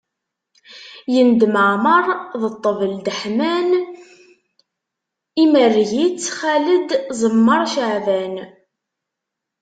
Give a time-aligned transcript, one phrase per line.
[1.13, 2.05] Yendem Ɛmeṛ,
[2.41, 3.69] D Ṭṭbel Deḥman,
[5.43, 6.89] Imerreg-itt Xaled,
[7.19, 8.35] Ẓemmer Ceɛban.